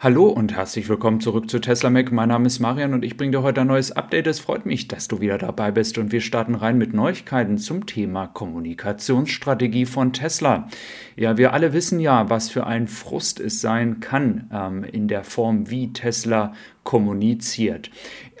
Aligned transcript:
Hallo 0.00 0.28
und 0.28 0.54
herzlich 0.54 0.88
willkommen 0.88 1.20
zurück 1.20 1.50
zu 1.50 1.58
Tesla 1.58 1.90
Mac. 1.90 2.12
Mein 2.12 2.28
Name 2.28 2.46
ist 2.46 2.60
Marian 2.60 2.94
und 2.94 3.04
ich 3.04 3.16
bringe 3.16 3.32
dir 3.32 3.42
heute 3.42 3.62
ein 3.62 3.66
neues 3.66 3.90
Update. 3.90 4.28
Es 4.28 4.38
freut 4.38 4.64
mich, 4.64 4.86
dass 4.86 5.08
du 5.08 5.20
wieder 5.20 5.38
dabei 5.38 5.72
bist 5.72 5.98
und 5.98 6.12
wir 6.12 6.20
starten 6.20 6.54
rein 6.54 6.78
mit 6.78 6.94
Neuigkeiten 6.94 7.58
zum 7.58 7.84
Thema 7.84 8.28
Kommunikationsstrategie 8.28 9.86
von 9.86 10.12
Tesla. 10.12 10.68
Ja, 11.16 11.36
wir 11.36 11.52
alle 11.52 11.72
wissen 11.72 11.98
ja, 11.98 12.30
was 12.30 12.48
für 12.48 12.64
ein 12.64 12.86
Frust 12.86 13.40
es 13.40 13.60
sein 13.60 13.98
kann 13.98 14.48
ähm, 14.52 14.84
in 14.84 15.08
der 15.08 15.24
Form, 15.24 15.68
wie 15.68 15.92
Tesla 15.92 16.52
kommuniziert. 16.88 17.90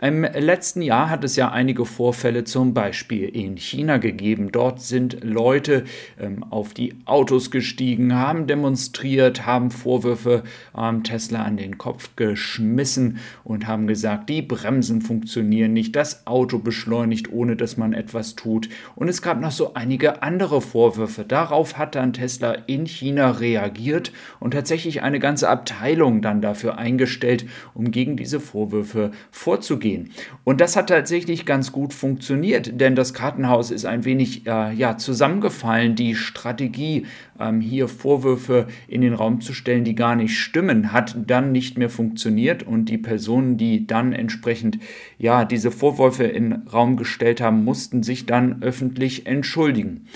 Im 0.00 0.22
letzten 0.22 0.80
Jahr 0.80 1.10
hat 1.10 1.24
es 1.24 1.34
ja 1.34 1.50
einige 1.50 1.84
Vorfälle 1.84 2.44
zum 2.44 2.72
Beispiel 2.72 3.28
in 3.28 3.56
China 3.56 3.96
gegeben. 3.96 4.52
Dort 4.52 4.80
sind 4.80 5.24
Leute 5.24 5.84
ähm, 6.20 6.44
auf 6.44 6.72
die 6.72 6.94
Autos 7.04 7.50
gestiegen, 7.50 8.14
haben 8.14 8.46
demonstriert, 8.46 9.44
haben 9.44 9.72
Vorwürfe 9.72 10.44
ähm, 10.76 11.02
Tesla 11.02 11.42
an 11.42 11.56
den 11.56 11.78
Kopf 11.78 12.14
geschmissen 12.14 13.18
und 13.42 13.66
haben 13.66 13.88
gesagt, 13.88 14.28
die 14.28 14.40
Bremsen 14.40 15.02
funktionieren 15.02 15.72
nicht, 15.72 15.96
das 15.96 16.28
Auto 16.28 16.58
beschleunigt, 16.58 17.32
ohne 17.32 17.56
dass 17.56 17.76
man 17.76 17.92
etwas 17.92 18.36
tut. 18.36 18.68
Und 18.94 19.08
es 19.08 19.20
gab 19.20 19.40
noch 19.40 19.50
so 19.50 19.74
einige 19.74 20.22
andere 20.22 20.60
Vorwürfe. 20.60 21.24
Darauf 21.24 21.76
hat 21.76 21.96
dann 21.96 22.12
Tesla 22.12 22.52
in 22.52 22.86
China 22.86 23.32
reagiert 23.32 24.12
und 24.38 24.52
tatsächlich 24.52 25.02
eine 25.02 25.18
ganze 25.18 25.48
Abteilung 25.48 26.22
dann 26.22 26.40
dafür 26.40 26.78
eingestellt, 26.78 27.46
um 27.74 27.90
gegen 27.90 28.16
diese 28.16 28.37
Vorwürfe 28.40 29.10
vorzugehen 29.30 29.88
gehen. 29.88 30.10
Und 30.44 30.60
das 30.60 30.76
hat 30.76 30.88
tatsächlich 30.88 31.46
ganz 31.46 31.72
gut 31.72 31.94
funktioniert, 31.94 32.80
denn 32.80 32.94
das 32.94 33.14
Kartenhaus 33.14 33.70
ist 33.70 33.84
ein 33.84 34.04
wenig 34.04 34.46
äh, 34.46 34.72
ja, 34.74 34.96
zusammengefallen. 34.96 35.94
Die 35.94 36.14
Strategie, 36.14 37.06
ähm, 37.38 37.60
hier 37.60 37.88
Vorwürfe 37.88 38.66
in 38.86 39.00
den 39.00 39.14
Raum 39.14 39.40
zu 39.40 39.52
stellen, 39.52 39.84
die 39.84 39.94
gar 39.94 40.16
nicht 40.16 40.38
stimmen, 40.38 40.92
hat 40.92 41.16
dann 41.26 41.52
nicht 41.52 41.78
mehr 41.78 41.90
funktioniert 41.90 42.62
und 42.62 42.86
die 42.86 42.98
Personen, 42.98 43.56
die 43.56 43.86
dann 43.86 44.12
entsprechend 44.12 44.78
ja, 45.18 45.44
diese 45.44 45.70
Vorwürfe 45.70 46.24
in 46.24 46.50
den 46.50 46.62
Raum 46.68 46.96
gestellt 46.96 47.40
haben, 47.40 47.64
mussten 47.64 48.02
sich 48.02 48.26
dann 48.26 48.62
öffentlich 48.62 49.26
entschuldigen 49.26 50.06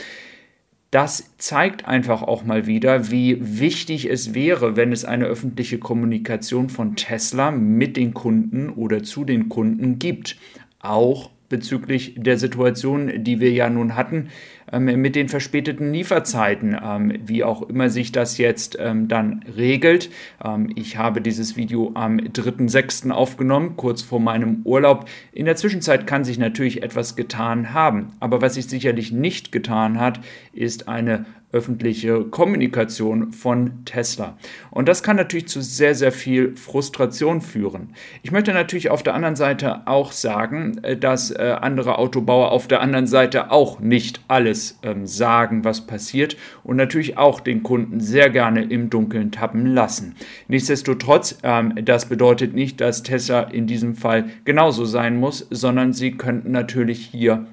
das 0.92 1.32
zeigt 1.38 1.88
einfach 1.88 2.22
auch 2.22 2.44
mal 2.44 2.66
wieder, 2.66 3.10
wie 3.10 3.38
wichtig 3.40 4.10
es 4.10 4.34
wäre, 4.34 4.76
wenn 4.76 4.92
es 4.92 5.06
eine 5.06 5.24
öffentliche 5.24 5.78
Kommunikation 5.78 6.68
von 6.68 6.96
Tesla 6.96 7.50
mit 7.50 7.96
den 7.96 8.12
Kunden 8.12 8.68
oder 8.68 9.02
zu 9.02 9.24
den 9.24 9.48
Kunden 9.48 9.98
gibt. 9.98 10.36
Auch 10.80 11.30
bezüglich 11.52 12.14
der 12.16 12.38
Situation, 12.38 13.22
die 13.22 13.38
wir 13.38 13.52
ja 13.52 13.68
nun 13.68 13.94
hatten, 13.94 14.30
ähm, 14.72 14.86
mit 14.86 15.14
den 15.14 15.28
verspäteten 15.28 15.92
Lieferzeiten, 15.92 16.74
ähm, 16.82 17.12
wie 17.26 17.44
auch 17.44 17.68
immer 17.68 17.90
sich 17.90 18.10
das 18.10 18.38
jetzt 18.38 18.78
ähm, 18.80 19.06
dann 19.06 19.44
regelt. 19.56 20.10
ich 20.74 20.96
habe 20.96 21.20
dieses 21.20 21.56
Video 21.56 21.92
am 21.94 22.16
3.6. 22.16 23.10
aufgenommen, 23.10 23.76
kurz 23.76 24.02
vor 24.02 24.18
meinem 24.18 24.62
Urlaub. 24.64 25.08
In 25.32 25.44
der 25.44 25.56
Zwischenzeit 25.56 26.06
kann 26.06 26.24
sich 26.24 26.38
natürlich 26.38 26.82
etwas 26.82 27.14
getan 27.14 27.74
haben, 27.74 28.08
aber 28.18 28.40
was 28.40 28.54
sich 28.54 28.66
sicherlich 28.66 29.12
nicht 29.12 29.52
getan 29.52 30.00
hat, 30.00 30.20
ist 30.52 30.88
eine 30.88 31.26
öffentliche 31.52 32.24
Kommunikation 32.24 33.32
von 33.32 33.84
Tesla. 33.84 34.36
Und 34.70 34.88
das 34.88 35.02
kann 35.02 35.16
natürlich 35.16 35.48
zu 35.48 35.60
sehr, 35.60 35.94
sehr 35.94 36.12
viel 36.12 36.56
Frustration 36.56 37.40
führen. 37.40 37.90
Ich 38.22 38.32
möchte 38.32 38.52
natürlich 38.52 38.90
auf 38.90 39.02
der 39.02 39.14
anderen 39.14 39.36
Seite 39.36 39.86
auch 39.86 40.12
sagen, 40.12 40.78
äh, 40.82 40.96
dass 40.96 41.30
äh, 41.30 41.56
andere 41.60 41.98
Autobauer 41.98 42.50
auf 42.52 42.68
der 42.68 42.80
anderen 42.80 43.06
Seite 43.06 43.50
auch 43.50 43.80
nicht 43.80 44.20
alles 44.28 44.78
ähm, 44.82 45.06
sagen, 45.06 45.64
was 45.64 45.86
passiert 45.86 46.36
und 46.64 46.76
natürlich 46.76 47.18
auch 47.18 47.40
den 47.40 47.62
Kunden 47.62 48.00
sehr 48.00 48.30
gerne 48.30 48.64
im 48.64 48.90
Dunkeln 48.90 49.30
tappen 49.30 49.66
lassen. 49.66 50.14
Nichtsdestotrotz, 50.48 51.38
ähm, 51.42 51.74
das 51.84 52.06
bedeutet 52.06 52.54
nicht, 52.54 52.80
dass 52.80 53.02
Tesla 53.02 53.42
in 53.42 53.66
diesem 53.66 53.94
Fall 53.94 54.24
genauso 54.44 54.84
sein 54.84 55.16
muss, 55.16 55.46
sondern 55.50 55.92
sie 55.92 56.12
könnten 56.12 56.52
natürlich 56.52 57.06
hier 57.06 57.46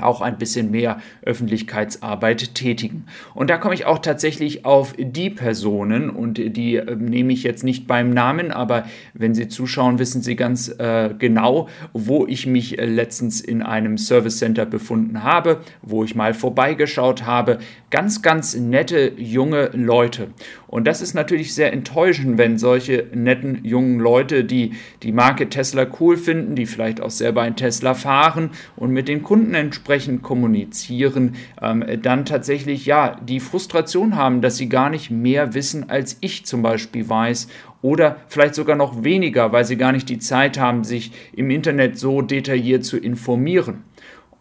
auch 0.00 0.20
ein 0.20 0.38
bisschen 0.38 0.70
mehr 0.70 0.98
Öffentlichkeitsarbeit 1.22 2.54
tätigen. 2.54 3.06
Und 3.34 3.50
da 3.50 3.58
komme 3.58 3.74
ich 3.74 3.86
auch 3.86 3.98
tatsächlich 3.98 4.64
auf 4.64 4.94
die 4.98 5.30
Personen 5.30 6.10
und 6.10 6.38
die 6.38 6.76
äh, 6.76 6.96
nehme 6.96 7.32
ich 7.32 7.42
jetzt 7.42 7.64
nicht 7.64 7.86
beim 7.86 8.10
Namen, 8.10 8.50
aber 8.50 8.86
wenn 9.12 9.34
Sie 9.34 9.48
zuschauen, 9.48 9.98
wissen 9.98 10.22
Sie 10.22 10.36
ganz 10.36 10.68
äh, 10.68 11.10
genau, 11.18 11.68
wo 11.92 12.26
ich 12.26 12.46
mich 12.46 12.78
äh, 12.78 12.86
letztens 12.86 13.40
in 13.40 13.62
einem 13.62 13.98
Service 13.98 14.38
Center 14.38 14.66
befunden 14.66 15.22
habe, 15.22 15.60
wo 15.82 16.04
ich 16.04 16.14
mal 16.14 16.34
vorbeigeschaut 16.34 17.24
habe. 17.24 17.58
Ganz, 17.90 18.22
ganz 18.22 18.56
nette 18.56 19.12
junge 19.16 19.70
Leute. 19.72 20.28
Und 20.74 20.88
das 20.88 21.00
ist 21.00 21.14
natürlich 21.14 21.54
sehr 21.54 21.72
enttäuschend, 21.72 22.36
wenn 22.36 22.58
solche 22.58 23.06
netten 23.14 23.60
jungen 23.62 24.00
Leute, 24.00 24.42
die 24.42 24.72
die 25.04 25.12
Marke 25.12 25.48
Tesla 25.48 25.86
cool 26.00 26.16
finden, 26.16 26.56
die 26.56 26.66
vielleicht 26.66 27.00
auch 27.00 27.12
selber 27.12 27.42
ein 27.42 27.54
Tesla 27.54 27.94
fahren 27.94 28.50
und 28.74 28.90
mit 28.90 29.06
den 29.06 29.22
Kunden 29.22 29.54
entsprechend 29.54 30.24
kommunizieren, 30.24 31.36
ähm, 31.62 31.84
dann 32.02 32.24
tatsächlich 32.24 32.86
ja 32.86 33.20
die 33.24 33.38
Frustration 33.38 34.16
haben, 34.16 34.40
dass 34.40 34.56
sie 34.56 34.68
gar 34.68 34.90
nicht 34.90 35.12
mehr 35.12 35.54
wissen, 35.54 35.90
als 35.90 36.16
ich 36.22 36.44
zum 36.44 36.62
Beispiel 36.62 37.08
weiß 37.08 37.46
oder 37.80 38.16
vielleicht 38.26 38.56
sogar 38.56 38.74
noch 38.74 39.04
weniger, 39.04 39.52
weil 39.52 39.64
sie 39.64 39.76
gar 39.76 39.92
nicht 39.92 40.08
die 40.08 40.18
Zeit 40.18 40.58
haben, 40.58 40.82
sich 40.82 41.12
im 41.36 41.50
Internet 41.50 42.00
so 42.00 42.20
detailliert 42.20 42.84
zu 42.84 42.96
informieren. 42.98 43.84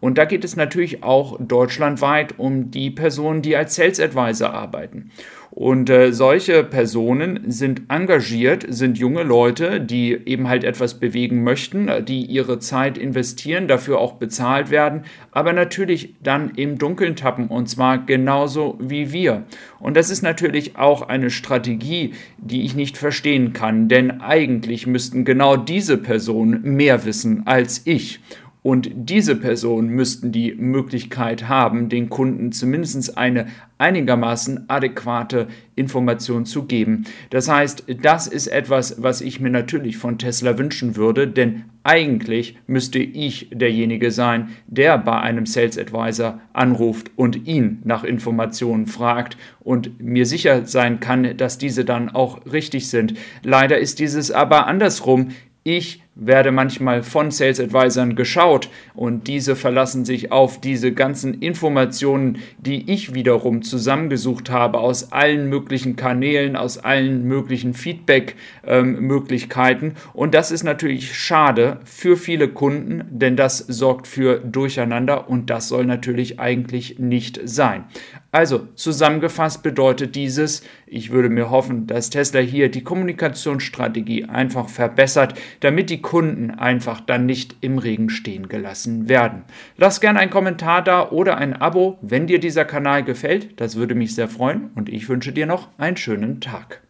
Und 0.04 0.18
da 0.18 0.26
geht 0.26 0.44
es 0.44 0.58
natürlich 0.58 1.02
auch 1.02 1.38
deutschlandweit 1.40 2.38
um 2.38 2.72
die 2.72 2.92
Personen, 2.92 3.42
die 3.42 3.56
als 3.56 3.76
Sales 3.76 4.02
Advisor 4.02 4.54
arbeiten. 4.54 5.12
Und 5.56 5.92
äh, 5.92 6.12
solche 6.14 6.64
Personen 6.64 7.42
sind 7.46 7.84
engagiert, 7.88 8.66
sind 8.70 8.98
junge 8.98 9.22
Leute, 9.22 9.80
die 9.80 10.18
eben 10.26 10.50
halt 10.50 10.64
etwas 10.64 10.96
bewegen 10.96 11.44
möchten, 11.44 11.92
die 12.08 12.26
ihre 12.26 12.58
Zeit 12.58 12.98
investieren, 12.98 13.68
dafür 13.68 14.00
auch 14.00 14.14
bezahlt 14.14 14.72
werden, 14.72 15.04
aber 15.32 15.54
natürlich 15.54 16.16
dann 16.24 16.50
im 16.56 16.80
Dunkeln 16.80 17.16
tappen 17.16 17.50
und 17.50 17.70
zwar 17.70 18.00
genauso 18.00 18.80
wie 18.82 19.14
wir. 19.14 19.44
Und 19.80 19.96
das 19.96 20.10
ist 20.10 20.24
natürlich 20.24 20.76
auch 20.76 21.04
eine 21.04 21.30
Strategie, 21.30 22.16
die 22.40 22.64
ich 22.64 22.74
nicht 22.74 22.98
verstehen 22.98 23.54
kann, 23.54 23.88
denn 23.88 24.22
eigentlich 24.22 24.88
müssten 24.88 25.24
genau 25.24 25.56
diese 25.56 26.00
Personen 26.00 26.64
mehr 26.64 27.06
wissen 27.06 27.44
als 27.46 27.84
ich. 27.86 28.22
Und 28.64 28.90
diese 28.96 29.36
Personen 29.36 29.90
müssten 29.90 30.32
die 30.32 30.56
Möglichkeit 30.56 31.50
haben, 31.50 31.90
den 31.90 32.10
Kunden 32.10 32.54
zumindest 32.54 33.18
eine 33.18 33.48
einigermaßen 33.78 34.70
adäquate 34.70 35.50
Information 35.76 36.46
zu 36.46 36.64
geben. 36.64 37.04
Das 37.30 37.50
heißt, 37.50 37.84
das 38.02 38.28
ist 38.28 38.48
etwas, 38.48 39.04
was 39.04 39.20
ich 39.20 39.42
mir 39.42 39.50
natürlich 39.50 39.98
von 39.98 40.18
Tesla 40.18 40.58
wünschen 40.58 40.96
würde, 40.96 41.28
denn 41.28 41.66
eigentlich 41.84 42.58
müsste 42.66 43.00
ich 43.00 43.50
derjenige 43.52 44.12
sein, 44.12 44.52
der 44.68 44.98
bei 44.98 45.20
einem 45.20 45.46
Sales 45.46 45.78
Advisor 45.78 46.40
anruft 46.54 47.12
und 47.18 47.46
ihn 47.46 47.82
nach 47.84 48.06
Informationen 48.06 48.88
fragt 48.88 49.36
und 49.60 50.02
mir 50.02 50.26
sicher 50.26 50.66
sein 50.66 51.02
kann, 51.02 51.36
dass 51.36 51.58
diese 51.58 51.84
dann 51.84 52.08
auch 52.08 52.46
richtig 52.46 52.90
sind. 52.90 53.16
Leider 53.44 53.78
ist 53.78 54.00
dieses 54.00 54.32
aber 54.32 54.68
andersrum. 54.68 55.32
Ich 55.66 56.03
werde 56.16 56.52
manchmal 56.52 57.02
von 57.02 57.32
Sales 57.32 57.60
Advisern 57.60 58.16
geschaut 58.16 58.70
und 58.94 59.28
diese 59.28 59.56
verlassen 59.56 60.06
sich 60.06 60.32
auf 60.32 60.62
diese 60.62 60.94
ganzen 60.94 61.42
Informationen, 61.42 62.38
die 62.60 62.92
ich 62.92 63.16
wiederum 63.16 63.64
zusammengesucht 63.64 64.52
habe 64.52 64.78
aus 64.80 65.12
allen 65.12 65.50
möglichen 65.50 65.96
Kanälen, 65.96 66.56
aus 66.56 66.78
allen 66.78 67.24
möglichen 67.24 67.74
Feedback-Möglichkeiten. 67.74 69.86
Ähm, 69.86 69.94
und 70.14 70.36
das 70.36 70.52
ist 70.52 70.64
natürlich 70.64 71.18
schade 71.18 71.80
für 71.84 72.16
viele 72.16 72.48
Kunden, 72.48 73.04
denn 73.10 73.36
das 73.36 73.58
sorgt 73.58 74.08
für 74.08 74.40
Durcheinander 74.40 75.28
und 75.30 75.50
das 75.50 75.68
soll 75.68 75.86
natürlich 75.86 76.40
eigentlich 76.40 77.00
nicht 77.00 77.42
sein. 77.46 77.86
Also 78.32 78.68
zusammengefasst 78.76 79.62
bedeutet 79.62 80.16
dieses, 80.16 80.64
ich 80.88 81.12
würde 81.12 81.30
mir 81.30 81.52
hoffen, 81.52 81.86
dass 81.86 82.10
Tesla 82.10 82.40
hier 82.40 82.70
die 82.70 82.84
Kommunikationsstrategie 82.84 84.26
einfach 84.26 84.70
verbessert, 84.70 85.36
damit 85.60 85.92
die 85.92 86.02
Kunden 86.04 86.52
einfach 86.52 87.02
dann 87.02 87.26
nicht 87.26 87.56
im 87.62 87.80
Regen 87.80 88.12
stehen 88.12 88.48
gelassen 88.48 89.10
werden. 89.10 89.46
Lass 89.78 90.00
gerne 90.00 90.20
einen 90.20 90.30
Kommentar 90.30 90.84
da 90.84 91.10
oder 91.10 91.38
ein 91.38 91.54
Abo, 91.54 91.98
wenn 92.04 92.28
dir 92.28 92.40
dieser 92.40 92.66
Kanal 92.66 93.04
gefällt. 93.04 93.60
Das 93.60 93.76
würde 93.76 93.96
mich 93.96 94.14
sehr 94.14 94.28
freuen 94.28 94.70
und 94.76 94.88
ich 94.90 95.10
wünsche 95.10 95.32
dir 95.32 95.48
noch 95.48 95.70
einen 95.80 95.98
schönen 95.98 96.40
Tag. 96.40 96.84